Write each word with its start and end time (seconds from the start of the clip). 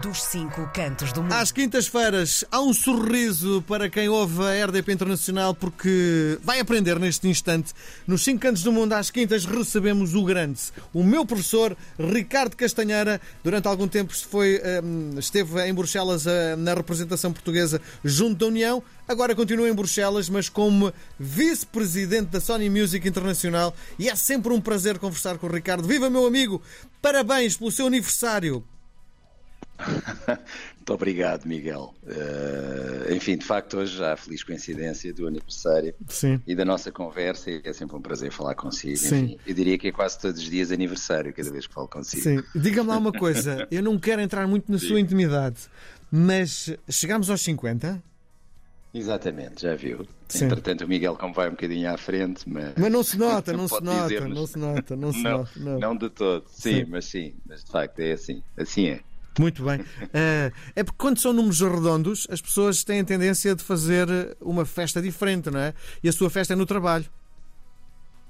dos 0.00 0.22
cinco 0.24 0.68
cantos 0.74 1.12
do 1.12 1.22
mundo. 1.22 1.32
Às 1.32 1.52
quintas-feiras 1.52 2.44
há 2.50 2.60
um 2.60 2.72
sorriso 2.72 3.62
para 3.66 3.88
quem 3.88 4.08
ouve 4.08 4.42
a 4.42 4.66
RDP 4.66 4.92
Internacional 4.92 5.54
porque 5.54 6.38
vai 6.42 6.60
aprender 6.60 6.98
neste 6.98 7.28
instante. 7.28 7.72
Nos 8.06 8.22
cinco 8.22 8.40
cantos 8.40 8.62
do 8.62 8.72
mundo, 8.72 8.92
às 8.92 9.10
quintas, 9.10 9.44
recebemos 9.44 10.14
o 10.14 10.24
grande, 10.24 10.60
o 10.92 11.02
meu 11.02 11.24
professor 11.24 11.76
Ricardo 11.98 12.56
Castanheira. 12.56 13.20
Durante 13.42 13.68
algum 13.68 13.86
tempo 13.86 14.14
foi, 14.14 14.60
hum, 14.82 15.18
esteve 15.18 15.60
em 15.66 15.74
Bruxelas 15.74 16.26
eh, 16.26 16.56
na 16.56 16.74
representação 16.74 17.32
portuguesa 17.32 17.80
junto 18.04 18.38
da 18.38 18.46
União. 18.46 18.82
Agora 19.06 19.34
continua 19.34 19.68
em 19.68 19.74
Bruxelas, 19.74 20.28
mas 20.28 20.48
como 20.48 20.92
vice-presidente 21.18 22.30
da 22.30 22.40
Sony 22.40 22.70
Music 22.70 23.06
Internacional. 23.06 23.74
E 23.98 24.08
é 24.08 24.16
sempre 24.16 24.52
um 24.52 24.60
prazer 24.60 24.98
conversar 24.98 25.38
com 25.38 25.46
o 25.46 25.52
Ricardo. 25.52 25.86
Viva, 25.86 26.08
meu 26.08 26.26
amigo! 26.26 26.60
Parabéns 27.00 27.56
pelo 27.56 27.70
seu 27.70 27.86
aniversário! 27.86 28.64
Muito 30.76 30.92
obrigado, 30.92 31.46
Miguel. 31.46 31.94
Uh, 32.02 33.12
enfim, 33.14 33.36
de 33.36 33.44
facto, 33.44 33.78
hoje 33.78 33.96
já 33.96 34.16
feliz 34.16 34.44
coincidência 34.44 35.12
do 35.14 35.26
aniversário 35.26 35.94
Sim. 36.08 36.40
e 36.46 36.54
da 36.54 36.64
nossa 36.64 36.92
conversa. 36.92 37.50
E 37.50 37.60
é 37.64 37.72
sempre 37.72 37.96
um 37.96 38.00
prazer 38.02 38.30
falar 38.30 38.54
consigo. 38.54 38.96
Sim. 38.96 39.24
Enfim, 39.24 39.38
eu 39.46 39.54
diria 39.54 39.78
que 39.78 39.88
é 39.88 39.92
quase 39.92 40.18
todos 40.18 40.40
os 40.40 40.48
dias 40.48 40.70
aniversário, 40.70 41.32
cada 41.32 41.50
vez 41.50 41.66
que 41.66 41.72
falo 41.74 41.88
consigo. 41.88 42.22
Sim. 42.22 42.42
Diga-me 42.54 42.88
lá 42.88 42.98
uma 42.98 43.12
coisa, 43.12 43.66
eu 43.72 43.82
não 43.82 43.98
quero 43.98 44.20
entrar 44.20 44.46
muito 44.46 44.70
na 44.70 44.78
sua 44.78 45.00
intimidade, 45.00 45.56
mas 46.10 46.74
chegamos 46.88 47.30
aos 47.30 47.40
50? 47.40 48.02
Exatamente, 48.92 49.62
já 49.62 49.74
viu. 49.74 50.06
Sim. 50.28 50.44
Entretanto, 50.44 50.84
o 50.84 50.88
Miguel, 50.88 51.16
como 51.16 51.34
vai 51.34 51.48
um 51.48 51.52
bocadinho 51.52 51.90
à 51.92 51.96
frente, 51.96 52.48
mas. 52.48 52.74
Mas 52.76 52.92
não 52.92 53.02
se 53.02 53.18
nota, 53.18 53.52
não, 53.56 53.66
se 53.66 53.70
pode 53.70 53.84
nota, 53.86 54.28
não 54.28 54.46
se 54.46 54.58
nota, 54.58 54.96
não 54.96 55.12
se 55.12 55.22
Não, 55.22 55.38
nota. 55.38 55.50
Não. 55.56 55.78
não 55.80 55.96
de 55.96 56.08
todo. 56.10 56.44
Sim, 56.48 56.84
Sim. 56.84 56.84
mas 56.88 57.04
sim. 57.06 57.34
Mas 57.44 57.64
de 57.64 57.70
facto 57.72 57.98
é 57.98 58.12
assim. 58.12 58.42
Assim 58.56 58.86
é. 58.86 59.00
Muito 59.38 59.64
bem. 59.64 59.80
Eh, 60.12 60.52
é 60.76 60.84
porque 60.84 60.98
quando 60.98 61.18
são 61.18 61.32
números 61.32 61.60
redondos, 61.60 62.26
as 62.30 62.40
pessoas 62.40 62.84
têm 62.84 63.00
a 63.00 63.04
tendência 63.04 63.54
de 63.54 63.62
fazer 63.64 64.06
uma 64.40 64.64
festa 64.64 65.02
diferente, 65.02 65.50
não 65.50 65.58
é? 65.60 65.74
E 66.02 66.08
a 66.08 66.12
sua 66.12 66.30
festa 66.30 66.52
é 66.52 66.56
no 66.56 66.66
trabalho. 66.66 67.06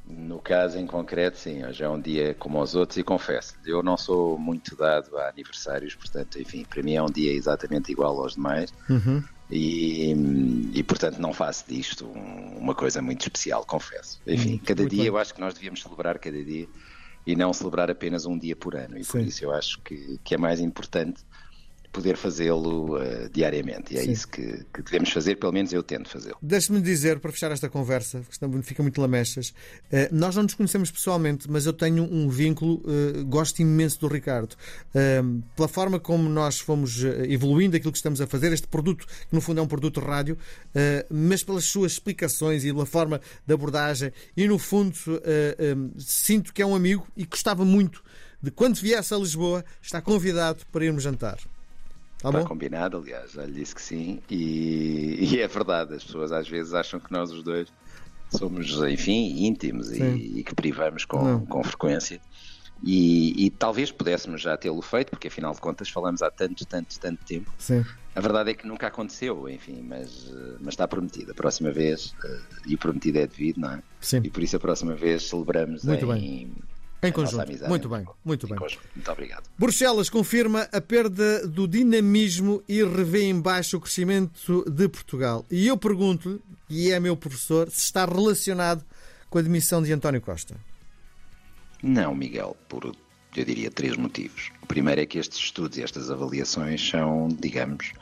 No 0.06 0.38
caso 0.38 0.78
em 0.78 0.86
concreto, 0.86 1.38
sim, 1.38 1.64
hoje 1.64 1.83
é 1.83 1.88
um 1.88 1.98
dia 2.00 2.34
como 2.34 2.61
os 2.61 2.74
outros 2.74 2.98
e 2.98 3.02
confesso, 3.02 3.55
eu 3.64 3.83
não 3.83 3.96
sou 3.96 4.38
muito 4.38 4.77
dado 4.77 5.16
a 5.16 5.30
aniversários, 5.30 5.94
portanto, 5.94 6.38
enfim, 6.38 6.62
para 6.69 6.83
mim 6.83 6.94
é 6.94 7.02
um 7.02 7.06
dia 7.11 7.33
exatamente 7.33 7.91
igual 7.91 8.20
aos 8.20 8.34
demais 8.34 8.70
Uhum. 8.91 9.22
e, 9.50 10.12
e, 10.74 10.83
portanto, 10.83 11.18
não 11.18 11.33
faço 11.33 11.64
disto 11.66 12.05
um- 12.06 12.58
uma 12.58 12.74
coisa 12.74 13.00
muito 13.00 13.22
especial, 13.22 13.64
confesso. 13.64 14.20
Enfim, 14.27 14.56
Hum, 14.56 14.61
cada 14.66 14.83
muito 14.83 14.91
dia 14.92 15.05
bem. 15.05 15.08
eu 15.08 15.16
acho 15.16 15.33
que 15.33 15.41
nós 15.41 15.55
devíamos 15.55 15.80
celebrar 15.80 16.18
cada 16.18 16.42
dia 16.44 16.66
e 17.27 17.34
não 17.34 17.53
celebrar 17.53 17.91
apenas 17.91 18.27
um 18.27 18.39
dia 18.39 18.55
por 18.55 18.75
ano, 18.75 18.98
e 18.98 19.05
por 19.05 19.20
Sim. 19.20 19.27
isso 19.27 19.44
eu 19.44 19.53
acho 19.53 19.80
que, 19.80 20.19
que 20.22 20.34
é 20.34 20.39
mais 20.39 20.61
importante 20.61 21.25
poder 21.94 22.16
fazê-lo 22.16 22.98
eh, 22.98 23.30
diariamente 23.32 23.94
e 23.94 23.98
é 23.98 24.02
Sim. 24.02 24.10
isso 24.10 24.28
que, 24.28 24.64
que 24.72 24.82
devemos 24.82 25.10
fazer, 25.10 25.36
pelo 25.36 25.52
menos 25.52 25.72
eu 25.72 25.82
tento 25.82 26.08
fazê-lo. 26.08 26.36
Deixe-me 26.42 26.80
dizer, 26.80 27.20
para 27.20 27.32
fechar 27.32 27.50
esta 27.52 27.68
conversa, 27.68 28.18
porque 28.18 28.36
senão 28.36 28.62
fica 28.62 28.82
muito 28.82 29.00
lamechas, 29.00 29.54
eh, 29.90 30.08
nós 30.12 30.34
não 30.36 30.42
nos 30.42 30.54
conhecemos 30.54 30.90
pessoalmente, 30.90 31.50
mas 31.50 31.64
eu 31.66 31.72
tenho 31.72 32.02
um 32.04 32.28
vínculo, 32.28 32.82
eh, 32.86 33.22
gosto 33.22 33.60
imenso 33.60 34.00
do 34.00 34.08
Ricardo. 34.08 34.56
Eh, 34.94 35.22
Pela 35.56 35.68
forma 35.68 36.00
como 36.00 36.28
nós 36.28 36.58
fomos 36.58 37.02
evoluindo 37.28 37.76
aquilo 37.76 37.92
que 37.92 37.98
estamos 37.98 38.20
a 38.20 38.26
fazer, 38.26 38.52
este 38.52 38.66
produto, 38.66 39.06
que 39.06 39.34
no 39.34 39.40
fundo 39.40 39.60
é 39.60 39.62
um 39.62 39.66
produto 39.66 40.00
rádio, 40.00 40.36
mas 41.08 41.42
pelas 41.44 41.64
suas 41.64 41.92
explicações 41.92 42.64
e 42.64 42.72
pela 42.72 42.86
forma 42.86 43.20
de 43.46 43.54
abordagem, 43.54 44.12
e 44.36 44.48
no 44.48 44.58
fundo 44.58 44.96
eh, 45.24 45.56
eh, 45.58 45.76
sinto 45.98 46.52
que 46.52 46.62
é 46.62 46.66
um 46.66 46.74
amigo 46.74 47.06
e 47.16 47.24
gostava 47.24 47.64
muito 47.64 48.02
de 48.42 48.50
quando 48.50 48.76
viesse 48.76 49.14
a 49.14 49.16
Lisboa, 49.16 49.64
estar 49.80 50.02
convidado 50.02 50.64
para 50.70 50.84
irmos 50.84 51.02
jantar. 51.02 51.38
Tá 52.25 52.30
Está 52.30 52.41
bom? 52.41 52.47
combinado, 52.47 52.97
aliás, 52.97 53.33
já 53.33 53.44
lhe 53.44 53.53
disse 53.53 53.75
que 53.75 53.83
sim, 53.83 54.19
e, 54.30 55.19
e 55.36 55.41
é 55.41 55.47
verdade, 55.47 55.94
as 55.94 56.03
pessoas 56.03 56.33
às 56.33 56.48
vezes 56.48 56.72
acham 56.72 56.98
que 56.98 57.12
nós 57.12 57.30
os 57.30 57.42
dois 57.42 57.69
somos, 58.30 58.70
enfim, 58.89 59.45
íntimos 59.46 59.92
e, 59.92 60.02
e 60.39 60.42
que 60.42 60.55
privamos 60.55 61.05
com, 61.05 61.23
Não. 61.23 61.45
com 61.45 61.63
frequência. 61.63 62.20
E, 62.83 63.45
e 63.46 63.51
talvez 63.51 63.92
pudéssemos 63.92 64.40
já 64.40 64.57
tê-lo 64.57 64.80
feito, 64.83 65.11
porque 65.11 65.29
afinal 65.29 65.52
de 65.55 65.61
contas 65.61 65.89
falamos 65.90 66.23
há 66.23 66.30
tanto, 66.30 66.67
tanto, 66.67 66.98
tanto 66.98 67.24
tempo. 67.24 67.52
Sim. 67.58 67.84
A 68.14 68.20
verdade 68.20 68.51
é 68.51 68.55
que 68.55 68.67
nunca 68.67 68.86
aconteceu, 68.86 69.48
enfim, 69.48 69.83
mas, 69.86 70.30
mas 70.61 70.74
está 70.74 70.89
prometido. 70.89 71.33
A 71.33 71.34
próxima 71.34 71.70
vez, 71.70 72.14
eh, 72.24 72.40
e 72.68 72.74
o 72.74 72.79
prometido 72.79 73.18
é 73.18 73.27
devido, 73.27 73.61
não 73.61 73.73
é? 73.73 73.83
Sim. 74.01 74.20
E 74.24 74.30
por 74.30 74.42
isso 74.42 74.57
a 74.57 74.61
próxima 74.61 74.95
vez 74.95 75.24
celebramos 75.29 75.84
Muito 75.84 76.13
em, 76.14 76.52
Em 77.08 77.12
conjunto. 77.12 77.46
Muito 77.68 77.86
em- 77.88 77.90
bem, 77.90 78.06
muito 78.24 78.46
em 78.46 78.50
bem. 78.50 78.58
Muito 78.94 79.10
obrigado. 79.10 79.44
Bruxelas 79.58 80.08
confirma 80.08 80.68
a 80.72 80.80
perda 80.80 81.46
do 81.46 81.66
dinamismo 81.68 82.62
e 82.68 82.82
revê 82.82 83.24
em 83.24 83.40
baixo 83.40 83.76
o 83.76 83.80
crescimento 83.80 84.64
de 84.70 84.88
Portugal. 84.88 85.44
E 85.50 85.66
eu 85.66 85.76
pergunto-lhe, 85.76 86.40
e 86.68 86.90
é 86.90 86.98
meu 87.00 87.16
professor, 87.16 87.70
se 87.70 87.84
está 87.84 88.04
relacionado 88.06 88.84
com 89.28 89.38
a 89.38 89.42
demissão 89.42 89.82
de 89.82 89.92
António 89.92 90.20
Costa. 90.20 90.54
Não, 91.82 92.14
Miguel, 92.14 92.56
por 92.68 92.84
eu 93.36 93.44
diria 93.44 93.70
três 93.70 93.96
motivos. 93.96 94.50
O 94.62 94.66
primeiro 94.66 95.00
é 95.00 95.06
que 95.06 95.18
estes 95.18 95.38
estudos 95.38 95.76
e 95.76 95.82
estas 95.82 96.10
avaliações 96.10 96.88
são, 96.88 97.28
digamos, 97.40 97.92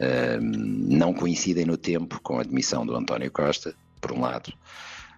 hum, 0.00 0.86
não 0.88 1.12
coincidem 1.12 1.66
no 1.66 1.76
tempo 1.76 2.18
com 2.22 2.38
a 2.38 2.40
admissão 2.40 2.86
do 2.86 2.96
António 2.96 3.30
Costa, 3.30 3.74
por 4.00 4.12
um 4.12 4.20
lado. 4.20 4.52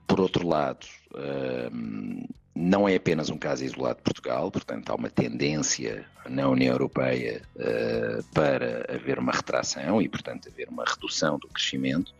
Por 0.06 0.20
outro 0.20 0.46
lado, 0.46 0.84
não 2.54 2.88
é 2.88 2.94
apenas 2.94 3.30
um 3.30 3.38
caso 3.38 3.64
isolado 3.64 3.96
de 3.96 4.02
Portugal, 4.02 4.50
portanto, 4.50 4.90
há 4.90 4.94
uma 4.94 5.08
tendência 5.08 6.04
na 6.28 6.48
União 6.48 6.72
Europeia 6.72 7.42
eh, 7.58 8.20
para 8.32 8.86
haver 8.94 9.18
uma 9.18 9.32
retração 9.32 10.02
e, 10.02 10.08
portanto, 10.08 10.48
haver 10.48 10.68
uma 10.68 10.84
redução 10.84 11.38
do 11.38 11.48
crescimento. 11.48 12.14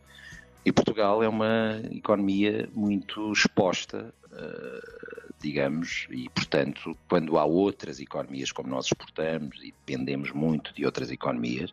E 0.64 0.72
Portugal 0.72 1.22
é 1.22 1.28
uma 1.28 1.80
economia 1.91 2.69
muito 2.72 3.30
exposta, 3.32 4.12
eh, 4.32 5.11
digamos, 5.42 6.06
e 6.10 6.28
portanto, 6.28 6.97
quando 7.08 7.36
há 7.36 7.44
outras 7.44 8.00
economias 8.00 8.53
como 8.53 8.69
nós 8.69 8.86
exportamos 8.86 9.58
e 9.58 9.75
dependemos 9.86 10.30
muito 10.30 10.72
de 10.72 10.86
outras 10.86 11.10
economias, 11.10 11.72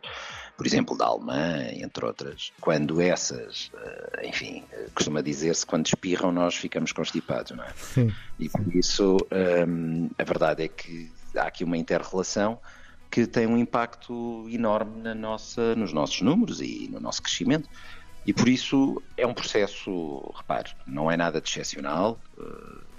por 0.56 0.66
exemplo, 0.66 0.98
da 0.98 1.06
Alemanha, 1.06 1.84
entre 1.84 2.04
outras, 2.04 2.52
quando 2.60 3.00
essas, 3.00 3.70
eh, 3.74 4.28
enfim, 4.28 4.64
eh, 4.72 4.88
costuma 4.94 5.22
dizer-se, 5.22 5.64
quando 5.64 5.86
espirram 5.86 6.32
nós 6.32 6.56
ficamos 6.56 6.92
constipados, 6.92 7.52
não 7.56 7.64
é? 7.64 7.72
Sim. 7.76 8.12
E 8.38 8.48
por 8.48 8.74
isso 8.74 9.16
hum, 9.66 10.10
a 10.18 10.24
verdade 10.24 10.64
é 10.64 10.68
que 10.68 11.10
há 11.36 11.44
aqui 11.44 11.64
uma 11.64 11.76
inter-relação 11.76 12.58
que 13.10 13.26
tem 13.26 13.46
um 13.46 13.56
impacto 13.56 14.46
enorme 14.48 15.02
na 15.02 15.14
nossa, 15.14 15.74
nos 15.74 15.92
nossos 15.92 16.20
números 16.22 16.60
e 16.60 16.88
no 16.90 17.00
nosso 17.00 17.22
crescimento. 17.22 17.68
E 18.26 18.32
por 18.32 18.48
isso 18.48 19.02
é 19.16 19.26
um 19.26 19.34
processo, 19.34 20.32
repare, 20.36 20.70
não 20.86 21.10
é 21.10 21.16
nada 21.16 21.40
de 21.40 21.48
excepcional, 21.48 22.20
eh, 22.38 22.42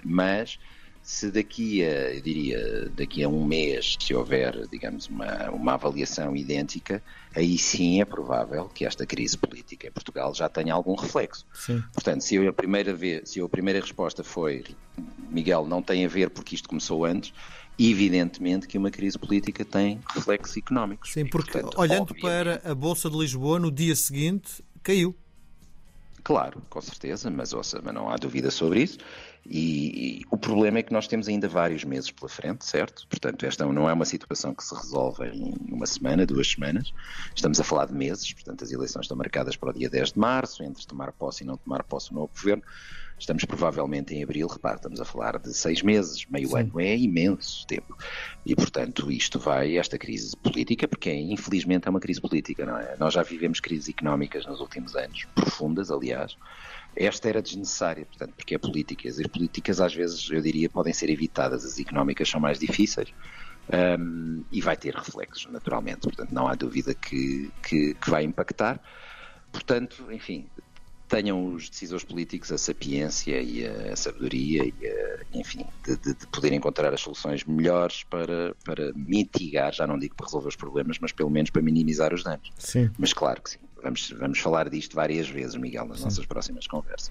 mas 0.04 0.58
se 1.02 1.30
daqui 1.32 1.82
a, 1.84 2.14
eu 2.14 2.20
diria, 2.20 2.88
daqui 2.96 3.24
a 3.24 3.28
um 3.28 3.44
mês, 3.44 3.96
se 4.00 4.14
houver, 4.14 4.66
digamos, 4.68 5.08
uma, 5.08 5.50
uma 5.50 5.74
avaliação 5.74 6.36
idêntica, 6.36 7.02
aí 7.34 7.58
sim 7.58 8.00
é 8.00 8.04
provável 8.04 8.68
que 8.68 8.84
esta 8.84 9.04
crise 9.04 9.36
política 9.36 9.88
em 9.88 9.90
Portugal 9.90 10.32
já 10.34 10.48
tenha 10.48 10.72
algum 10.74 10.94
reflexo. 10.94 11.44
Sim. 11.54 11.82
Portanto, 11.92 12.20
se 12.22 12.36
eu 12.36 12.48
a 12.48 12.52
primeira 12.52 12.94
vez, 12.94 13.30
se 13.30 13.40
a 13.40 13.48
primeira 13.48 13.80
resposta 13.80 14.22
foi 14.22 14.64
Miguel, 15.30 15.66
não 15.66 15.82
tem 15.82 16.04
a 16.04 16.08
ver 16.08 16.30
porque 16.30 16.54
isto 16.54 16.68
começou 16.68 17.04
antes, 17.04 17.32
evidentemente 17.78 18.68
que 18.68 18.78
uma 18.78 18.90
crise 18.90 19.18
política 19.18 19.64
tem 19.64 19.98
reflexos 20.14 20.56
económicos. 20.56 21.12
Sim, 21.12 21.20
E, 21.22 21.30
porque 21.30 21.50
portanto, 21.52 21.78
olhando 21.80 22.02
obviamente- 22.12 22.60
para 22.60 22.70
a 22.70 22.74
Bolsa 22.74 23.10
de 23.10 23.16
Lisboa, 23.18 23.58
no 23.58 23.72
dia 23.72 23.96
seguinte, 23.96 24.62
caiu. 24.82 25.16
Claro, 26.24 26.62
com 26.70 26.80
certeza, 26.80 27.30
mas, 27.30 27.52
ouça, 27.52 27.80
mas 27.82 27.92
não 27.92 28.08
há 28.08 28.16
dúvida 28.16 28.50
sobre 28.50 28.82
isso. 28.82 28.98
E, 29.44 30.20
e 30.20 30.24
o 30.30 30.36
problema 30.36 30.78
é 30.78 30.82
que 30.82 30.92
nós 30.92 31.08
temos 31.08 31.28
ainda 31.28 31.48
vários 31.48 31.84
meses 31.84 32.10
pela 32.10 32.28
frente, 32.28 32.64
certo? 32.64 33.06
Portanto, 33.08 33.44
esta 33.44 33.66
não 33.66 33.88
é 33.88 33.92
uma 33.92 34.04
situação 34.04 34.54
que 34.54 34.62
se 34.62 34.74
resolve 34.74 35.26
em 35.26 35.54
uma 35.68 35.86
semana, 35.86 36.24
duas 36.24 36.48
semanas. 36.48 36.92
Estamos 37.34 37.58
a 37.58 37.64
falar 37.64 37.86
de 37.86 37.94
meses, 37.94 38.32
portanto, 38.32 38.62
as 38.62 38.70
eleições 38.70 39.02
estão 39.04 39.16
marcadas 39.16 39.56
para 39.56 39.70
o 39.70 39.72
dia 39.72 39.90
10 39.90 40.12
de 40.12 40.18
março, 40.18 40.62
entre 40.62 40.86
tomar 40.86 41.12
posse 41.12 41.42
e 41.42 41.46
não 41.46 41.56
tomar 41.56 41.82
posse 41.82 42.12
o 42.12 42.14
novo 42.14 42.30
governo. 42.32 42.62
Estamos 43.18 43.44
provavelmente 43.44 44.14
em 44.14 44.22
abril, 44.22 44.48
repare, 44.48 44.76
estamos 44.76 45.00
a 45.00 45.04
falar 45.04 45.38
de 45.38 45.54
seis 45.54 45.80
meses, 45.80 46.26
meio 46.26 46.48
Sim. 46.48 46.58
ano 46.58 46.80
é 46.80 46.96
imenso 46.96 47.64
tempo. 47.68 47.96
E, 48.44 48.54
portanto, 48.56 49.12
isto 49.12 49.38
vai, 49.38 49.76
esta 49.76 49.96
crise 49.96 50.36
política, 50.36 50.88
porque 50.88 51.08
é, 51.08 51.14
infelizmente 51.14 51.86
é 51.86 51.90
uma 51.90 52.00
crise 52.00 52.20
política, 52.20 52.66
não 52.66 52.76
é? 52.76 52.96
Nós 52.98 53.14
já 53.14 53.22
vivemos 53.22 53.60
crises 53.60 53.88
económicas 53.88 54.44
nos 54.44 54.60
últimos 54.60 54.96
anos, 54.96 55.24
profundas, 55.36 55.90
aliás. 55.90 56.36
Esta 56.94 57.28
era 57.28 57.42
desnecessária, 57.42 58.04
portanto, 58.06 58.34
porque 58.36 58.54
é 58.54 58.58
política. 58.58 59.08
As 59.08 59.16
políticas, 59.28 59.80
às 59.80 59.94
vezes, 59.94 60.28
eu 60.30 60.40
diria, 60.40 60.68
podem 60.68 60.92
ser 60.92 61.08
evitadas, 61.10 61.64
as 61.64 61.78
económicas 61.78 62.28
são 62.28 62.40
mais 62.40 62.58
difíceis. 62.58 63.12
hum, 63.98 64.44
e 64.50 64.60
vai 64.60 64.76
ter 64.76 64.94
reflexos, 64.94 65.50
naturalmente. 65.50 66.00
Portanto, 66.00 66.32
não 66.32 66.48
há 66.48 66.54
dúvida 66.54 66.94
que, 66.94 67.50
que, 67.62 67.94
que 67.94 68.10
vai 68.10 68.24
impactar. 68.24 68.80
Portanto, 69.52 70.10
enfim, 70.10 70.50
tenham 71.08 71.54
os 71.54 71.68
decisores 71.68 72.04
políticos 72.04 72.50
a 72.52 72.58
sapiência 72.58 73.40
e 73.40 73.66
a 73.66 73.94
sabedoria 73.96 74.64
e 74.64 74.86
a, 74.86 75.11
enfim, 75.34 75.64
de, 75.84 75.96
de, 75.96 76.14
de, 76.14 76.26
poder 76.26 76.52
encontrar 76.52 76.92
as 76.92 77.00
soluções 77.00 77.44
melhores 77.44 78.04
para, 78.04 78.54
para 78.64 78.92
mitigar, 78.94 79.72
já 79.72 79.86
não 79.86 79.98
digo 79.98 80.14
para 80.14 80.26
resolver 80.26 80.48
os 80.48 80.56
problemas, 80.56 80.98
mas 81.00 81.12
pelo 81.12 81.30
menos 81.30 81.50
para 81.50 81.62
minimizar 81.62 82.12
os 82.12 82.22
danos. 82.22 82.50
Sim. 82.58 82.90
Mas 82.98 83.12
claro 83.12 83.42
que 83.42 83.50
sim, 83.50 83.58
vamos, 83.82 84.10
vamos 84.18 84.38
falar 84.38 84.68
disto 84.68 84.94
várias 84.94 85.28
vezes, 85.28 85.56
Miguel, 85.56 85.86
nas 85.86 85.98
sim. 85.98 86.04
nossas 86.04 86.26
próximas 86.26 86.66
conversas. 86.66 87.10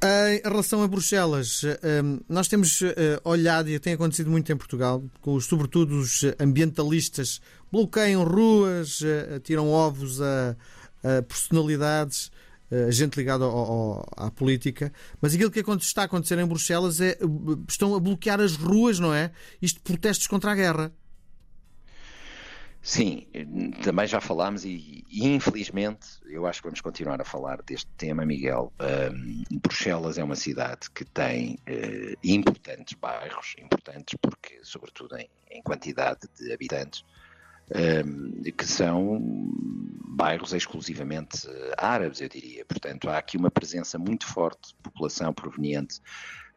Em 0.00 0.48
relação 0.48 0.80
a 0.84 0.86
Bruxelas, 0.86 1.62
hum, 2.04 2.20
nós 2.28 2.46
temos 2.46 2.82
eh, 2.82 3.20
olhado, 3.24 3.68
e 3.68 3.80
tem 3.80 3.94
acontecido 3.94 4.30
muito 4.30 4.50
em 4.52 4.56
Portugal, 4.56 5.02
com 5.20 5.40
sobretudo 5.40 5.98
os 5.98 6.22
ambientalistas 6.38 7.40
bloqueiam 7.70 8.22
ruas, 8.22 9.02
eh, 9.02 9.40
tiram 9.40 9.68
ovos 9.68 10.22
a, 10.22 10.56
a 11.02 11.22
personalidades, 11.22 12.30
eh, 12.70 12.90
gente 12.90 13.16
ligada 13.16 13.44
ao, 13.44 13.56
ao, 13.56 14.08
à 14.16 14.30
política, 14.30 14.92
mas 15.20 15.34
aquilo 15.34 15.50
que 15.50 15.60
está 15.60 16.02
a 16.02 16.04
acontecer 16.04 16.38
em 16.38 16.46
Bruxelas 16.46 17.00
é 17.00 17.16
estão 17.68 17.94
a 17.94 18.00
bloquear 18.00 18.40
as 18.40 18.56
ruas, 18.56 18.98
não 18.98 19.14
é? 19.14 19.30
Isto 19.60 19.80
protestos 19.80 20.26
contra 20.26 20.52
a 20.52 20.54
guerra. 20.54 20.92
Sim, 22.80 23.26
também 23.82 24.06
já 24.06 24.20
falámos 24.20 24.64
e, 24.64 25.04
e, 25.10 25.26
infelizmente 25.26 26.06
eu 26.26 26.46
acho 26.46 26.62
que 26.62 26.68
vamos 26.68 26.80
continuar 26.80 27.20
a 27.20 27.24
falar 27.24 27.60
deste 27.62 27.90
tema, 27.96 28.24
Miguel. 28.24 28.72
Um, 28.80 29.58
Bruxelas 29.60 30.16
é 30.16 30.24
uma 30.24 30.36
cidade 30.36 30.88
que 30.94 31.04
tem 31.04 31.58
uh, 31.68 32.16
importantes 32.22 32.96
bairros, 32.98 33.56
importantes 33.58 34.16
porque, 34.22 34.60
sobretudo 34.62 35.16
em, 35.16 35.28
em 35.50 35.60
quantidade 35.62 36.20
de 36.38 36.52
habitantes, 36.52 37.04
um, 37.74 38.42
que 38.52 38.64
são 38.64 39.20
bairros 40.18 40.52
exclusivamente 40.52 41.46
uh, 41.46 41.74
árabes, 41.78 42.20
eu 42.20 42.28
diria. 42.28 42.64
Portanto, 42.64 43.08
há 43.08 43.18
aqui 43.18 43.36
uma 43.36 43.52
presença 43.52 43.96
muito 43.96 44.26
forte 44.26 44.68
de 44.68 44.74
população 44.82 45.32
proveniente 45.32 46.00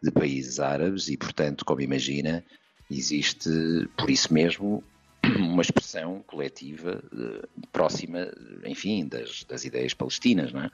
de 0.02 0.10
países 0.10 0.60
árabes 0.60 1.08
e, 1.10 1.16
portanto, 1.16 1.64
como 1.64 1.80
imagina, 1.80 2.44
existe, 2.90 3.50
por 3.96 4.10
isso 4.10 4.34
mesmo, 4.34 4.84
uma 5.38 5.62
expressão 5.62 6.24
coletiva 6.26 7.04
uh, 7.14 7.68
próxima, 7.72 8.32
enfim, 8.66 9.08
das, 9.08 9.44
das 9.44 9.64
ideias 9.64 9.94
palestinas, 9.94 10.52
não 10.52 10.64
é? 10.64 10.72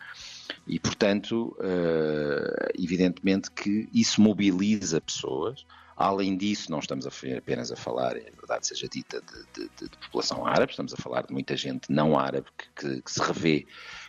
E, 0.66 0.80
portanto, 0.80 1.58
uh, 1.60 2.72
evidentemente 2.82 3.52
que 3.52 3.90
isso 3.94 4.22
mobiliza 4.22 5.02
pessoas. 5.02 5.66
Além 5.98 6.38
disso, 6.38 6.70
não 6.70 6.78
estamos 6.78 7.08
apenas 7.08 7.72
a 7.72 7.76
falar, 7.76 8.16
é 8.16 8.30
verdade 8.30 8.68
seja 8.68 8.88
dita, 8.88 9.20
de, 9.20 9.64
de, 9.64 9.90
de, 9.90 9.98
população 9.98 10.46
árabe, 10.46 10.72
estamos 10.72 10.94
a 10.94 10.98
falar 10.98 11.26
de 11.26 11.34
muita 11.34 11.58
gente 11.58 11.92
não 11.92 12.18
árabe 12.18 12.48
que, 12.56 12.70
que, 12.76 13.02
que 13.02 13.12
se 13.12 13.20
revê 13.20 13.66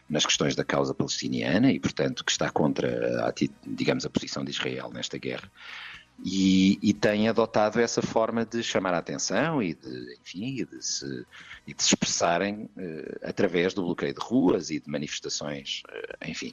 nas 0.07 0.27
questões 0.27 0.55
da 0.55 0.65
causa 0.65 0.95
palestiniana 0.95 1.73
e, 1.73 1.81
portanto, 1.81 2.23
que 2.23 2.31
está 2.31 2.51
contra, 2.51 3.27
a, 3.27 3.33
digamos, 3.67 4.05
a 4.05 4.11
posição 4.11 4.45
de 4.45 4.51
Israel 4.51 4.91
nesta 4.93 5.17
guerra 5.17 5.51
e, 6.25 6.79
e, 6.83 6.93
tem 6.93 7.29
adotado 7.29 7.81
essa 7.81 8.03
forma 8.03 8.45
de 8.45 8.63
chamar 8.63 8.93
a 8.93 8.99
atenção 8.99 9.63
e 9.63 9.75
de, 9.75 10.17
enfim, 10.21 10.65
de 10.65 10.85
se, 10.85 11.27
e 11.67 11.73
de 11.73 11.83
se 11.83 11.91
expressarem 11.91 12.69
uh, 12.77 13.19
através 13.23 13.73
do 13.73 13.85
bloqueio 13.85 14.13
de 14.13 14.21
ruas 14.21 14.71
e 14.71 14.81
de 14.81 14.91
manifestações, 14.91 15.83
uh, 15.89 16.29
enfim. 16.29 16.53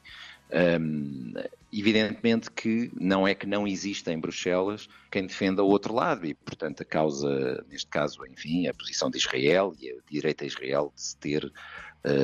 Um, 0.80 1.34
evidentemente 1.74 2.52
que 2.52 2.92
não 2.94 3.28
é 3.28 3.34
que 3.34 3.48
não 3.48 3.68
exista 3.68 4.14
em 4.14 4.20
Bruxelas 4.20 4.88
quem 5.10 5.26
defenda 5.26 5.64
o 5.64 5.68
outro 5.68 5.92
lado 5.92 6.28
e, 6.28 6.36
portanto, 6.36 6.82
a 6.82 6.86
causa, 6.86 7.66
neste 7.68 7.88
caso, 7.88 8.24
enfim, 8.28 8.68
a 8.68 8.74
posição 8.74 9.10
de 9.10 9.18
Israel 9.18 9.74
e 9.80 9.90
a 9.90 9.96
direita 10.08 10.44
a 10.44 10.48
Israel 10.48 10.94
de 10.96 11.02
se 11.02 11.18
ter, 11.18 11.52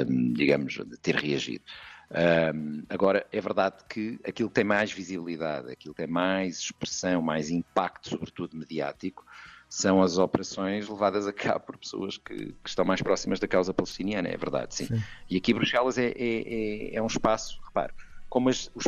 um, 0.08 0.34
digamos, 0.34 0.74
de 0.74 0.98
ter 0.98 1.16
reagido. 1.16 1.64
Um, 2.12 2.84
agora, 2.90 3.26
é 3.32 3.40
verdade 3.40 3.78
que 3.88 4.20
aquilo 4.28 4.50
que 4.50 4.56
tem 4.56 4.66
mais 4.66 4.92
visibilidade, 4.92 5.72
aquilo 5.72 5.94
que 5.94 6.02
tem 6.02 6.12
mais 6.12 6.60
expressão, 6.60 7.22
mais 7.22 7.50
impacto, 7.50 8.10
sobretudo 8.10 8.58
mediático, 8.58 9.26
são 9.70 10.02
as 10.02 10.18
operações 10.18 10.90
levadas 10.90 11.26
a 11.26 11.32
cabo 11.32 11.68
por 11.68 11.78
pessoas 11.78 12.18
que, 12.18 12.54
que 12.62 12.70
estão 12.70 12.84
mais 12.84 13.02
próximas 13.02 13.40
da 13.40 13.48
causa 13.48 13.74
palestiniana, 13.74 14.28
é 14.28 14.36
verdade, 14.36 14.76
sim. 14.76 14.88
sim. 14.88 15.02
E 15.30 15.38
aqui 15.38 15.54
Bruxelas 15.54 15.98
é, 15.98 16.08
é, 16.08 16.14
é, 16.18 16.96
é 16.96 17.02
um 17.02 17.08
espaço, 17.08 17.58
repare, 17.66 17.94
como 18.30 18.50
as, 18.50 18.70
os, 18.76 18.84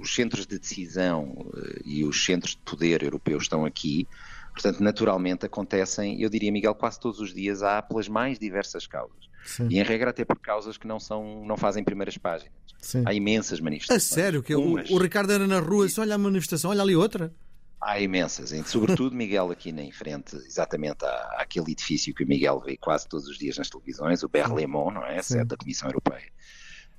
os, 0.00 0.12
centros 0.12 0.44
de 0.44 0.58
decisão 0.58 1.26
uh, 1.26 1.80
e 1.84 2.04
os 2.04 2.24
centros 2.24 2.56
de 2.56 2.62
poder 2.62 3.04
europeus 3.04 3.44
estão 3.44 3.64
aqui, 3.64 4.08
portanto, 4.52 4.82
naturalmente 4.82 5.46
acontecem, 5.46 6.20
eu 6.20 6.28
diria, 6.28 6.50
Miguel, 6.50 6.74
quase 6.74 6.98
todos 6.98 7.20
os 7.20 7.32
dias 7.32 7.62
há 7.62 7.80
pelas 7.80 8.08
mais 8.08 8.36
diversas 8.36 8.88
causas. 8.88 9.28
Sim. 9.44 9.68
E 9.70 9.78
em 9.78 9.82
regra 9.84 10.10
até 10.10 10.24
por 10.24 10.40
causas 10.40 10.76
que 10.76 10.86
não, 10.86 10.98
são, 10.98 11.44
não 11.44 11.56
fazem 11.56 11.84
primeiras 11.84 12.18
páginas. 12.18 12.63
Sim. 12.84 13.02
Há 13.06 13.14
imensas 13.14 13.60
manifestações. 13.60 14.12
A 14.12 14.14
sério? 14.14 14.42
Que 14.42 14.54
o, 14.54 14.74
o, 14.74 14.98
Ricardo 14.98 15.32
era 15.32 15.46
na 15.46 15.58
rua 15.58 15.84
e 15.84 15.88
disse, 15.88 16.00
olha 16.00 16.14
a 16.14 16.18
manifestação, 16.18 16.70
olha 16.70 16.82
ali 16.82 16.94
outra. 16.94 17.32
Há 17.80 18.00
imensas, 18.00 18.50
sobretudo 18.66 19.14
Miguel 19.16 19.50
aqui 19.50 19.70
em 19.70 19.92
frente, 19.92 20.36
exatamente 20.36 21.04
à, 21.04 21.36
àquele 21.38 21.72
edifício 21.72 22.14
que 22.14 22.24
o 22.24 22.26
Miguel 22.26 22.60
vê 22.60 22.76
quase 22.76 23.08
todos 23.08 23.26
os 23.28 23.36
dias 23.38 23.58
nas 23.58 23.68
televisões, 23.68 24.22
o 24.22 24.28
Berlemont, 24.28 24.94
não 24.94 25.04
é? 25.04 25.20
Sede 25.22 25.44
da 25.44 25.56
Comissão 25.56 25.88
Europeia 25.88 26.32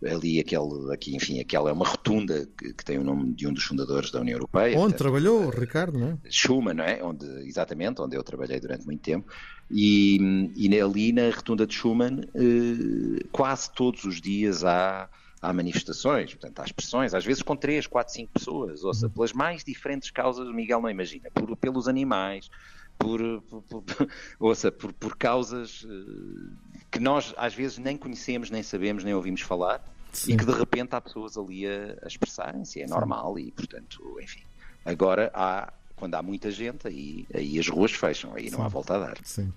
ali 0.04 0.40
aquele, 0.40 0.94
aqui, 0.94 1.16
enfim, 1.16 1.40
aquela 1.40 1.70
é 1.70 1.74
uma 1.74 1.86
rotunda 1.86 2.48
que, 2.58 2.74
que, 2.74 2.86
tem 2.86 2.98
o 2.98 3.04
nome 3.04 3.34
de 3.34 3.48
um 3.48 3.54
dos 3.54 3.64
fundadores 3.64 4.12
da 4.12 4.20
União 4.20 4.36
Europeia. 4.36 4.78
Onde 4.78 4.96
trabalhou 4.96 5.46
o 5.46 5.50
Ricardo, 5.50 5.98
não 5.98 6.10
é? 6.10 6.30
Schuman, 6.30 6.74
não 6.74 6.84
é? 6.84 7.04
Onde, 7.04 7.26
exatamente, 7.48 8.02
onde 8.02 8.16
eu 8.16 8.24
trabalhei 8.24 8.60
durante 8.60 8.86
muito 8.86 9.02
tempo. 9.02 9.28
E, 9.72 10.52
e 10.56 10.80
ali 10.80 11.12
na 11.12 11.30
rotunda 11.30 11.66
de 11.66 11.74
Schuman, 11.74 12.22
eh, 12.36 13.26
quase 13.32 13.72
todos 13.72 14.04
os 14.04 14.22
dias 14.22 14.64
há, 14.64 15.10
há 15.46 15.54
manifestações, 15.54 16.34
portanto, 16.34 16.60
há 16.60 16.66
expressões, 16.66 17.14
às 17.14 17.26
vezes 17.26 17.44
com 17.44 17.56
três, 17.56 17.88
quatro, 17.88 18.14
cinco 18.14 18.32
pessoas, 18.34 18.84
ou 18.84 18.94
seja, 18.94 19.10
pelas 19.10 19.34
mais 19.34 19.64
diferentes 19.64 20.10
causas, 20.10 20.48
o 20.48 20.54
Miguel 20.54 20.82
não 20.82 20.90
imagina, 20.90 21.30
por, 21.32 21.56
pelos 21.56 21.88
animais, 21.88 22.50
por, 22.98 23.20
por, 23.44 23.62
por, 23.62 23.84
ouça, 24.40 24.72
por, 24.72 24.92
por 24.94 25.16
causas 25.16 25.86
eh, 25.88 26.80
que 26.92 27.00
nós 27.00 27.34
às 27.38 27.54
vezes 27.54 27.78
nem 27.78 27.98
conhecemos, 27.98 28.50
nem 28.50 28.64
sabemos, 28.64 29.04
nem 29.04 29.14
ouvimos 29.14 29.42
falar 29.42 29.84
Sim. 30.12 30.34
e 30.34 30.38
que 30.38 30.46
de 30.46 30.54
repente 30.54 30.96
há 30.96 31.02
pessoas 31.02 31.38
ali 31.38 31.68
a, 31.68 31.98
a 32.02 32.08
expressarem-se, 32.08 32.82
é 32.82 32.88
normal 32.88 33.38
e 33.38 33.52
portanto, 33.52 34.18
enfim. 34.22 34.42
Agora 34.86 35.32
há 35.34 35.74
quando 35.96 36.16
há 36.16 36.22
muita 36.22 36.52
gente, 36.52 36.88
aí, 36.88 37.26
aí 37.34 37.58
as 37.60 37.68
ruas 37.68 37.92
fecham, 37.92 38.34
aí 38.34 38.50
Sim. 38.50 38.58
não 38.58 38.64
há 38.64 38.68
volta 38.68 38.96
a 38.96 39.00
dar. 39.00 39.18
Sim. 39.24 39.52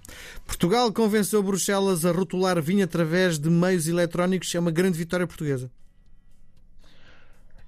Portugal 0.46 0.92
convenceu 0.92 1.42
Bruxelas 1.42 2.04
a 2.04 2.12
rotular 2.12 2.60
vinho 2.62 2.84
através 2.84 3.38
de 3.38 3.50
meios 3.50 3.88
eletrónicos, 3.88 4.54
é 4.54 4.58
uma 4.58 4.70
grande 4.70 4.96
vitória 4.96 5.26
portuguesa. 5.26 5.70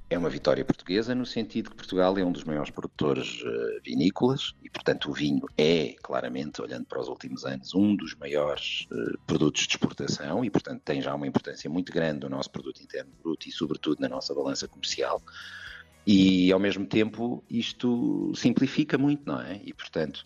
É 0.08 0.18
uma 0.18 0.28
vitória 0.28 0.64
portuguesa 0.64 1.14
no 1.14 1.24
sentido 1.24 1.70
que 1.70 1.76
Portugal 1.76 2.18
é 2.18 2.24
um 2.24 2.32
dos 2.32 2.42
maiores 2.42 2.70
produtores 2.70 3.42
uh, 3.42 3.80
vinícolas 3.84 4.56
e, 4.60 4.68
portanto, 4.68 5.08
o 5.08 5.12
vinho 5.12 5.46
é, 5.56 5.94
claramente, 6.02 6.60
olhando 6.60 6.84
para 6.86 7.00
os 7.00 7.06
últimos 7.06 7.44
anos, 7.44 7.76
um 7.76 7.94
dos 7.94 8.16
maiores 8.16 8.88
uh, 8.90 9.16
produtos 9.24 9.68
de 9.68 9.74
exportação 9.74 10.44
e, 10.44 10.50
portanto, 10.50 10.82
tem 10.84 11.00
já 11.00 11.14
uma 11.14 11.28
importância 11.28 11.70
muito 11.70 11.92
grande 11.92 12.24
no 12.24 12.28
nosso 12.28 12.50
produto 12.50 12.82
interno 12.82 13.12
bruto 13.22 13.48
e, 13.48 13.52
sobretudo, 13.52 14.00
na 14.00 14.08
nossa 14.08 14.34
balança 14.34 14.66
comercial. 14.66 15.22
E, 16.06 16.50
ao 16.52 16.58
mesmo 16.58 16.86
tempo, 16.86 17.44
isto 17.48 18.32
simplifica 18.34 18.96
muito, 18.96 19.22
não 19.26 19.40
é? 19.40 19.60
E, 19.64 19.72
portanto, 19.72 20.24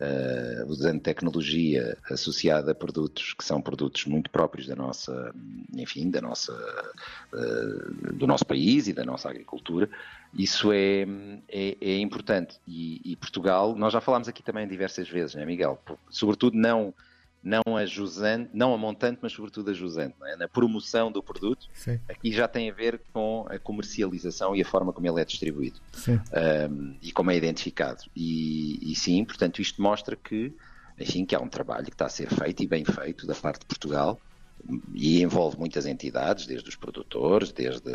uh, 0.00 0.66
usando 0.66 1.00
tecnologia 1.00 1.96
associada 2.10 2.72
a 2.72 2.74
produtos 2.74 3.34
que 3.34 3.44
são 3.44 3.60
produtos 3.60 4.06
muito 4.06 4.30
próprios 4.30 4.66
da 4.66 4.74
nossa, 4.74 5.34
enfim, 5.74 6.10
da 6.10 6.20
nossa, 6.20 6.52
uh, 7.32 8.14
do 8.14 8.26
nosso 8.26 8.46
país 8.46 8.88
e 8.88 8.92
da 8.92 9.04
nossa 9.04 9.28
agricultura, 9.28 9.88
isso 10.34 10.72
é, 10.72 11.06
é, 11.48 11.76
é 11.80 11.98
importante. 11.98 12.58
E, 12.66 13.00
e, 13.04 13.16
Portugal, 13.16 13.76
nós 13.76 13.92
já 13.92 14.00
falámos 14.00 14.28
aqui 14.28 14.42
também 14.42 14.66
diversas 14.66 15.08
vezes, 15.08 15.34
não 15.34 15.42
é, 15.42 15.46
Miguel? 15.46 15.80
Sobretudo 16.08 16.56
não 16.56 16.94
não 17.42 17.76
a 17.76 17.86
jusante, 17.86 18.50
não 18.52 18.74
a 18.74 18.78
montante, 18.78 19.18
mas 19.22 19.32
sobretudo 19.32 19.70
a 19.70 19.74
jusante, 19.74 20.14
é? 20.24 20.36
na 20.36 20.48
promoção 20.48 21.10
do 21.10 21.22
produto. 21.22 21.68
Sim. 21.72 21.98
Aqui 22.08 22.32
já 22.32 22.46
tem 22.46 22.70
a 22.70 22.72
ver 22.72 23.00
com 23.12 23.46
a 23.48 23.58
comercialização 23.58 24.54
e 24.54 24.62
a 24.62 24.64
forma 24.64 24.92
como 24.92 25.06
ele 25.06 25.20
é 25.20 25.24
distribuído 25.24 25.80
um, 26.70 26.96
e 27.02 27.10
como 27.12 27.30
é 27.30 27.36
identificado. 27.36 28.02
E, 28.14 28.92
e, 28.92 28.94
sim, 28.94 29.24
portanto, 29.24 29.60
isto 29.60 29.80
mostra 29.80 30.16
que, 30.16 30.52
enfim, 30.98 31.24
que 31.24 31.34
há 31.34 31.40
um 31.40 31.48
trabalho 31.48 31.86
que 31.86 31.92
está 31.94 32.06
a 32.06 32.10
ser 32.10 32.28
feito 32.28 32.62
e 32.62 32.66
bem 32.66 32.84
feito 32.84 33.26
da 33.26 33.34
parte 33.34 33.60
de 33.60 33.66
Portugal 33.66 34.20
e 34.94 35.22
envolve 35.22 35.58
muitas 35.58 35.86
entidades, 35.86 36.46
desde 36.46 36.68
os 36.68 36.76
produtores, 36.76 37.52
desde 37.52 37.90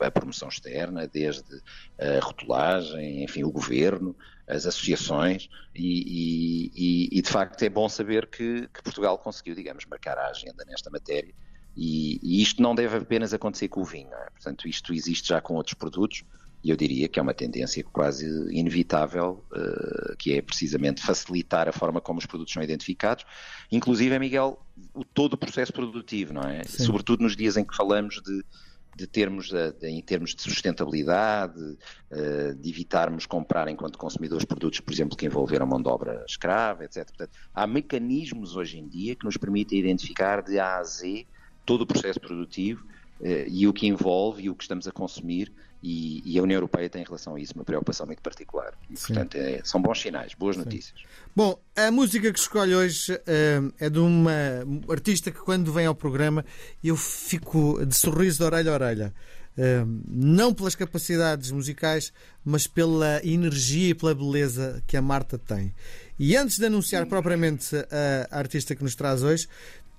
a, 0.00 0.10
promoção 0.10 0.48
externa, 0.48 1.06
desde 1.06 1.62
a 1.98 2.24
rotulagem, 2.24 3.24
enfim, 3.24 3.44
o 3.44 3.50
governo, 3.50 4.16
as 4.46 4.66
associações, 4.66 5.48
e, 5.74 6.70
e, 6.74 7.18
e 7.18 7.22
de 7.22 7.28
facto 7.28 7.62
é 7.62 7.68
bom 7.68 7.88
saber 7.88 8.26
que, 8.26 8.68
que, 8.72 8.82
Portugal 8.82 9.18
conseguiu, 9.18 9.54
digamos, 9.54 9.84
marcar 9.86 10.18
a 10.18 10.28
agenda 10.28 10.64
nesta 10.64 10.90
matéria. 10.90 11.34
E, 11.76 12.18
e 12.22 12.40
isto 12.40 12.62
não 12.62 12.74
deve 12.74 12.96
apenas 12.96 13.34
acontecer 13.34 13.68
com 13.68 13.82
o 13.82 13.84
vinho, 13.84 14.12
é? 14.14 14.30
portanto, 14.30 14.66
isto 14.66 14.94
existe 14.94 15.28
já 15.28 15.40
com 15.40 15.54
outros 15.54 15.74
produtos, 15.74 16.24
e 16.62 16.70
eu 16.70 16.76
diria 16.76 17.08
que 17.08 17.18
é 17.18 17.22
uma 17.22 17.34
tendência 17.34 17.84
quase 17.84 18.26
inevitável, 18.50 19.44
uh, 19.52 20.16
que 20.16 20.34
é 20.34 20.42
precisamente 20.42 21.02
facilitar 21.02 21.68
a 21.68 21.72
forma 21.72 22.00
como 22.00 22.18
os 22.18 22.26
produtos 22.26 22.52
são 22.52 22.62
identificados, 22.62 23.24
inclusive, 23.70 24.18
Miguel, 24.18 24.58
o, 24.92 25.04
todo 25.04 25.34
o 25.34 25.38
processo 25.38 25.72
produtivo, 25.72 26.32
não 26.32 26.42
é? 26.42 26.64
Sim. 26.64 26.84
Sobretudo 26.84 27.22
nos 27.22 27.36
dias 27.36 27.56
em 27.56 27.64
que 27.64 27.76
falamos 27.76 28.20
de 28.22 28.44
de 28.96 29.06
termos, 29.06 29.50
de, 29.50 29.88
em 29.88 30.00
termos 30.00 30.34
de 30.34 30.40
sustentabilidade, 30.40 31.76
de 32.58 32.70
evitarmos 32.70 33.26
comprar 33.26 33.68
enquanto 33.68 33.98
consumidores 33.98 34.46
produtos, 34.46 34.80
por 34.80 34.90
exemplo, 34.92 35.16
que 35.16 35.26
envolveram 35.26 35.66
mão 35.66 35.82
de 35.82 35.88
obra 35.88 36.24
escrava, 36.26 36.84
etc. 36.84 37.04
Portanto, 37.06 37.30
há 37.54 37.66
mecanismos 37.66 38.56
hoje 38.56 38.78
em 38.78 38.88
dia 38.88 39.14
que 39.14 39.26
nos 39.26 39.36
permitem 39.36 39.78
identificar 39.78 40.42
de 40.42 40.58
A 40.58 40.78
a 40.78 40.82
Z 40.82 41.26
todo 41.66 41.82
o 41.82 41.86
processo 41.86 42.18
produtivo 42.18 42.86
e 43.20 43.66
o 43.66 43.72
que 43.72 43.86
envolve 43.86 44.44
e 44.44 44.50
o 44.50 44.54
que 44.54 44.64
estamos 44.64 44.86
a 44.86 44.92
consumir 44.92 45.52
e, 45.82 46.22
e, 46.24 46.38
a 46.38 46.42
União 46.42 46.56
Europeia 46.56 46.88
tem 46.88 47.02
em 47.02 47.04
relação 47.04 47.34
a 47.34 47.40
isso 47.40 47.52
uma 47.54 47.64
preocupação 47.64 48.06
muito 48.06 48.22
particular. 48.22 48.72
E, 48.90 48.94
portanto, 48.94 49.36
é, 49.36 49.60
são 49.62 49.80
bons 49.80 50.00
sinais, 50.00 50.34
boas 50.34 50.56
Sim. 50.56 50.64
notícias. 50.64 51.00
Bom, 51.34 51.58
a 51.76 51.90
música 51.90 52.32
que 52.32 52.38
escolhe 52.38 52.74
hoje 52.74 53.12
uh, 53.12 53.72
é 53.78 53.90
de 53.90 53.98
uma 53.98 54.32
artista 54.88 55.30
que, 55.30 55.38
quando 55.38 55.72
vem 55.72 55.86
ao 55.86 55.94
programa, 55.94 56.44
eu 56.82 56.96
fico 56.96 57.84
de 57.86 57.94
sorriso 57.94 58.38
de 58.38 58.44
orelha 58.44 58.72
a 58.72 58.74
orelha. 58.74 59.14
Uh, 59.56 60.02
não 60.08 60.52
pelas 60.52 60.74
capacidades 60.74 61.50
musicais, 61.50 62.12
mas 62.44 62.66
pela 62.66 63.24
energia 63.24 63.90
e 63.90 63.94
pela 63.94 64.14
beleza 64.14 64.82
que 64.86 64.96
a 64.96 65.02
Marta 65.02 65.38
tem. 65.38 65.72
E 66.18 66.36
antes 66.36 66.58
de 66.58 66.66
anunciar 66.66 67.06
propriamente 67.06 67.76
a, 68.30 68.38
artista 68.38 68.74
que 68.74 68.82
nos 68.82 68.94
traz 68.94 69.22
hoje, 69.22 69.48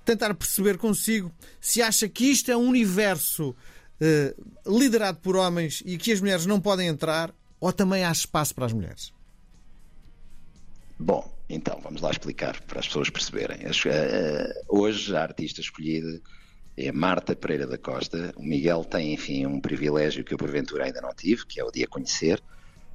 tentar 0.04 0.34
perceber 0.34 0.78
consigo 0.78 1.32
se 1.60 1.82
acha 1.82 2.08
que 2.08 2.24
isto 2.24 2.50
é 2.50 2.56
um 2.56 2.68
universo 2.68 3.54
eh, 4.00 4.34
liderado 4.64 5.18
por 5.18 5.36
homens 5.36 5.82
e 5.84 5.98
que 5.98 6.12
as 6.12 6.20
mulheres 6.20 6.46
não 6.46 6.60
podem 6.60 6.86
entrar, 6.86 7.34
ou 7.60 7.72
também 7.72 8.04
há 8.04 8.12
espaço 8.12 8.54
para 8.54 8.66
as 8.66 8.72
mulheres? 8.72 9.12
Bom, 10.98 11.28
então 11.48 11.80
vamos 11.82 12.00
lá 12.00 12.10
explicar 12.10 12.60
para 12.62 12.78
as 12.78 12.86
pessoas 12.86 13.10
perceberem. 13.10 13.58
Uh, 13.66 14.78
hoje 14.80 15.14
a 15.16 15.22
artista 15.22 15.60
escolhida 15.60 16.20
é 16.76 16.92
Marta 16.92 17.34
Pereira 17.34 17.66
da 17.66 17.76
Costa. 17.76 18.32
O 18.36 18.42
Miguel 18.42 18.84
tem, 18.84 19.12
enfim, 19.12 19.46
um 19.46 19.60
privilégio 19.60 20.24
que 20.24 20.32
eu 20.32 20.38
porventura 20.38 20.84
ainda 20.84 21.00
não 21.00 21.12
tive, 21.12 21.44
que 21.46 21.60
é 21.60 21.64
o 21.64 21.70
de 21.70 21.82
a 21.82 21.88
conhecer. 21.88 22.40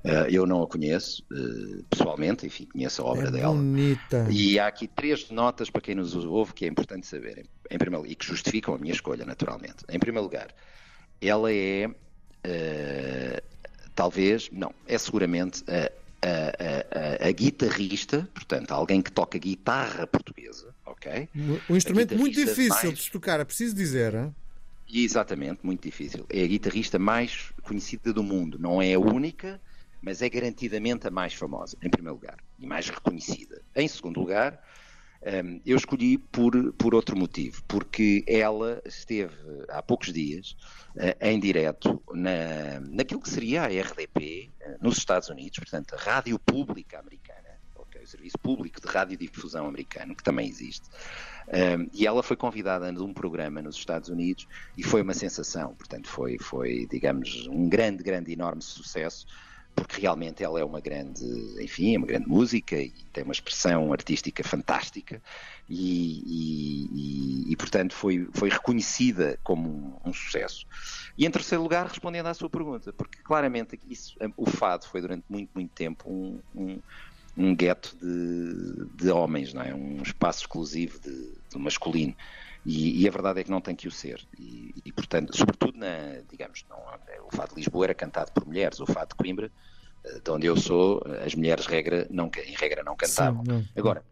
Uh, 0.04 0.28
eu 0.30 0.46
não 0.46 0.62
a 0.62 0.68
conheço 0.68 1.24
uh, 1.32 1.84
pessoalmente, 1.90 2.46
enfim, 2.46 2.66
conheço 2.66 3.02
a 3.02 3.06
obra 3.06 3.30
é 3.30 3.32
dela. 3.32 3.54
Bonita. 3.54 4.28
E 4.30 4.60
há 4.60 4.68
aqui 4.68 4.86
três 4.86 5.30
notas 5.30 5.70
para 5.70 5.82
quem 5.82 5.96
nos 5.96 6.14
ouve 6.14 6.54
que 6.54 6.66
é 6.66 6.68
importante 6.68 7.08
saber, 7.08 7.46
em 7.72 7.78
primeiro, 7.78 8.06
e 8.06 8.14
que 8.14 8.26
justificam 8.26 8.76
a 8.76 8.78
minha 8.78 8.94
escolha, 8.94 9.26
naturalmente. 9.26 9.78
Em 9.90 9.98
primeiro 9.98 10.26
lugar, 10.26 10.50
ela 11.22 11.50
é 11.54 11.88
uh, 11.88 13.44
talvez, 13.96 14.50
não, 14.52 14.74
é 14.88 14.98
seguramente 14.98 15.64
a, 15.70 15.92
a, 16.28 17.26
a, 17.26 17.30
a, 17.30 17.32
guitarrista, 17.32 18.28
portanto, 18.34 18.72
alguém 18.72 19.02
que 19.02 19.12
toca 19.12 19.38
guitarra 19.38 20.06
portuguesa, 20.06 20.74
ok? 20.86 21.30
Um 21.70 21.78
instrumento 21.78 22.18
muito 22.18 22.36
difícil 22.36 22.90
mais... 22.90 23.00
de 23.00 23.12
tocar, 23.12 23.40
é 23.40 23.46
preciso 23.46 23.74
dizer, 23.76 24.14
hein? 24.16 24.36
Exatamente, 24.94 25.60
muito 25.64 25.82
difícil. 25.82 26.26
É 26.30 26.44
a 26.44 26.48
guitarrista 26.48 27.00
mais 27.00 27.52
conhecida 27.64 28.14
do 28.14 28.22
mundo, 28.22 28.60
não 28.60 28.82
é 28.82 28.94
a 28.94 29.00
única, 29.00 29.60
mas 30.04 30.22
é 30.22 30.30
garantidamente 30.30 31.08
a 31.08 31.12
mais 31.12 31.34
famosa, 31.34 31.78
em 31.82 31.90
primeiro 31.90 32.16
lugar, 32.16 32.38
e 32.60 32.68
mais 32.68 32.90
reconhecida. 32.90 33.62
Em 33.74 33.88
segundo 33.88 34.20
lugar, 34.20 34.62
um, 35.22 35.62
eu 35.66 35.78
escolhi 35.78 36.18
por, 36.18 36.74
por 36.74 36.94
outro 36.94 37.18
motivo, 37.18 37.64
porque 37.66 38.26
ela 38.28 38.82
esteve 38.86 39.34
há 39.70 39.82
poucos 39.82 40.12
dias 40.12 40.58
uh, 40.98 41.16
em 41.22 41.40
direto 41.40 42.04
na, 42.12 42.82
naquilo 42.82 43.22
que 43.22 43.30
seria 43.30 43.64
a 43.64 43.68
RDP 43.68 44.52
uh, 44.60 44.84
nos 44.84 44.98
Estados 44.98 45.30
Unidos, 45.30 45.60
portanto, 45.60 45.96
a 45.96 45.98
Rádio 45.98 46.38
Pública 46.38 47.00
Americana, 47.00 47.40
o 48.04 48.06
Serviço 48.06 48.38
Público 48.38 48.82
de 48.82 48.88
Radiodifusão 48.88 49.66
Americano, 49.66 50.14
que 50.14 50.24
também 50.24 50.50
existe. 50.50 50.86
Um, 51.48 51.90
e 51.94 52.06
ela 52.06 52.22
foi 52.22 52.36
convidada 52.36 52.90
a 52.90 53.04
um 53.04 53.14
programa 53.14 53.62
nos 53.62 53.78
Estados 53.78 54.10
Unidos 54.10 54.46
e 54.78 54.84
foi 54.84 55.02
uma 55.02 55.14
sensação, 55.14 55.74
portanto, 55.74 56.10
foi, 56.10 56.38
foi 56.38 56.86
digamos, 56.92 57.48
um 57.48 57.70
grande, 57.70 58.04
grande, 58.04 58.34
enorme 58.34 58.62
sucesso 58.62 59.26
porque 59.76 60.02
realmente 60.02 60.44
ela 60.44 60.60
é 60.60 60.64
uma 60.64 60.80
grande, 60.80 61.24
enfim, 61.62 61.96
é 61.96 61.98
uma 61.98 62.08
grande 62.08 62.28
música 62.28 62.76
e 62.76 62.92
tem 63.12 63.24
uma 63.24 63.34
expressão 63.34 63.92
artística 63.92 64.44
fantástica 64.44 65.22
e, 65.70 66.24
e, 66.26 66.90
e, 66.92 67.52
e 67.54 67.56
portanto 67.56 67.94
foi, 67.94 68.28
foi 68.34 68.50
reconhecida 68.50 69.40
como 69.44 69.70
um, 69.70 70.10
um, 70.10 70.14
sucesso. 70.14 70.66
E 71.18 71.26
em 71.26 71.32
terceiro 71.32 71.64
lugar, 71.64 71.88
respondendo 71.88 72.28
à 72.28 72.34
sua 72.34 72.50
pergunta, 72.50 72.94
porque 72.94 73.20
claramente 73.24 73.80
isso, 73.90 74.16
o 74.38 74.50
fado 74.50 74.86
foi 74.86 75.02
durante 75.02 75.26
muito, 75.30 75.50
muito 75.54 75.72
tempo 75.72 76.10
um, 76.10 76.40
um, 76.56 76.80
um 77.36 77.56
gueto 77.56 77.96
de, 78.02 78.86
de 78.96 79.10
homens, 79.10 79.54
não 79.54 79.62
é? 79.62 79.74
um 79.74 80.02
espaço 80.02 80.42
exclusivo 80.42 81.00
de, 81.00 81.34
de 81.50 81.58
masculino. 81.58 82.16
E, 82.66 83.02
e, 83.02 83.08
a 83.08 83.12
verdade 83.12 83.42
é 83.42 83.44
que 83.44 83.52
não 83.52 83.60
tem 83.60 83.76
que 83.76 83.88
o 83.88 83.92
ser. 83.92 84.26
E, 84.40 84.74
e 84.86 84.92
portanto, 84.92 85.36
sobretudo 85.36 85.78
na, 85.78 86.22
digamos, 86.30 86.64
não, 86.70 86.78
o 87.28 87.36
fado 87.36 87.50
de 87.50 87.56
Lisboa 87.58 87.88
era 87.88 87.94
cantado 87.94 88.32
por 88.32 88.46
mulheres, 88.46 88.80
o 88.80 88.86
fado 88.86 89.10
de 89.10 89.16
Coimbra, 89.16 89.52
eh, 90.06 90.20
de 90.24 90.32
onde 90.32 90.48
eu 90.48 90.56
sou, 90.56 91.02
as 91.26 91.36
mulheres 91.36 91.66
regra 91.66 92.08
não, 92.10 92.30
em 92.46 92.56
regra 92.56 92.82
não 92.84 92.96
cantavam. 92.96 93.44
Sim, 93.44 93.52
não. 93.52 93.66
Agora, 93.76 94.04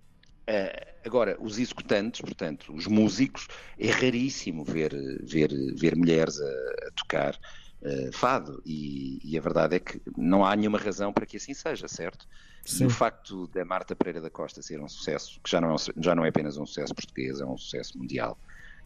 uh, 0.49 0.91
agora, 1.05 1.37
os 1.39 1.59
executantes, 1.59 2.19
portanto, 2.19 2.73
os 2.73 2.87
músicos, 2.87 3.47
é 3.79 3.89
raríssimo 3.89 4.65
ver, 4.65 4.93
ver, 5.23 5.49
ver 5.75 5.95
mulheres 5.95 6.37
a, 6.41 6.87
a 6.87 6.91
tocar 6.95 7.39
uh, 7.81 8.11
fado. 8.11 8.61
E, 8.65 9.19
e, 9.23 9.37
a 9.37 9.41
verdade 9.41 9.77
é 9.77 9.79
que 9.79 10.01
não 10.17 10.45
há 10.45 10.53
nenhuma 10.57 10.77
razão 10.77 11.13
para 11.13 11.25
que 11.25 11.37
assim 11.37 11.53
seja, 11.53 11.87
certo? 11.87 12.27
Sim. 12.65 12.83
E 12.83 12.87
o 12.87 12.89
facto 12.89 13.47
da 13.47 13.65
Marta 13.65 13.95
Pereira 13.95 14.21
da 14.21 14.29
Costa 14.29 14.61
ser 14.61 14.79
um 14.81 14.87
sucesso, 14.87 15.39
que 15.43 15.49
já 15.49 15.59
não, 15.59 15.73
é, 15.73 15.77
já 15.97 16.15
não 16.15 16.25
é 16.25 16.29
apenas 16.29 16.57
um 16.57 16.65
sucesso 16.65 16.93
português, 16.93 17.39
é 17.39 17.45
um 17.45 17.57
sucesso 17.57 17.97
mundial, 17.97 18.37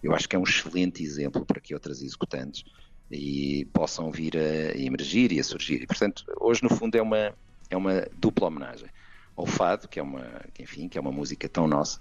eu 0.01 0.13
acho 0.13 0.29
que 0.29 0.35
é 0.35 0.39
um 0.39 0.43
excelente 0.43 1.03
exemplo 1.03 1.45
para 1.45 1.59
que 1.59 1.73
outras 1.73 2.01
executantes 2.01 2.63
e 3.11 3.65
possam 3.73 4.11
vir 4.11 4.37
a 4.37 4.77
emergir 4.77 5.31
e 5.31 5.39
a 5.39 5.43
surgir. 5.43 5.81
E, 5.81 5.87
portanto, 5.87 6.23
hoje, 6.39 6.63
no 6.63 6.69
fundo, 6.69 6.95
é 6.95 7.01
uma, 7.01 7.33
é 7.69 7.77
uma 7.77 8.07
dupla 8.17 8.47
homenagem 8.47 8.89
ao 9.35 9.45
fado, 9.45 9.87
que 9.87 9.99
é 9.99 10.03
uma, 10.03 10.41
enfim, 10.59 10.87
que 10.87 10.97
é 10.97 11.01
uma 11.01 11.11
música 11.11 11.47
tão 11.49 11.67
nossa, 11.67 11.99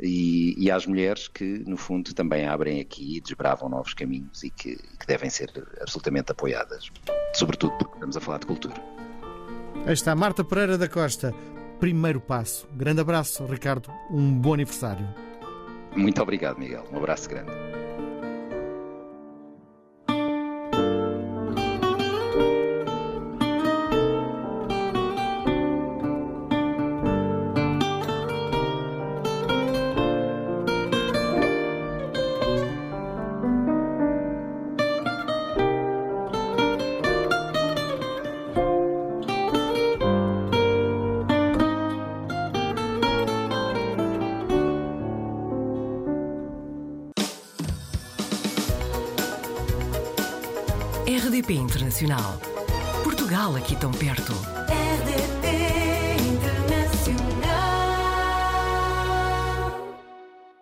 e, 0.00 0.54
e, 0.58 0.70
às 0.70 0.86
mulheres 0.86 1.28
que, 1.28 1.44
no 1.44 1.76
fundo, 1.76 2.12
também 2.12 2.46
abrem 2.46 2.80
aqui 2.80 3.18
e 3.18 3.20
desbravam 3.20 3.68
novos 3.68 3.94
caminhos 3.94 4.42
e 4.42 4.50
que, 4.50 4.76
que 4.76 5.06
devem 5.06 5.30
ser 5.30 5.50
absolutamente 5.80 6.32
apoiadas, 6.32 6.90
sobretudo 7.34 7.76
porque 7.76 7.94
estamos 7.94 8.16
a 8.16 8.20
falar 8.20 8.38
de 8.38 8.46
cultura. 8.46 9.01
Aí 9.86 9.92
está 9.92 10.14
Marta 10.14 10.44
Pereira 10.44 10.78
da 10.78 10.88
Costa. 10.88 11.34
Primeiro 11.80 12.20
passo. 12.20 12.68
Grande 12.72 13.00
abraço, 13.00 13.44
Ricardo. 13.44 13.90
Um 14.10 14.32
bom 14.32 14.54
aniversário. 14.54 15.06
Muito 15.96 16.22
obrigado, 16.22 16.58
Miguel. 16.58 16.84
Um 16.92 16.98
abraço 16.98 17.28
grande. 17.28 17.71
Internacional. 51.54 52.38
Portugal 53.02 53.56
aqui 53.56 53.76
tão 53.76 53.90
perto. 53.90 54.61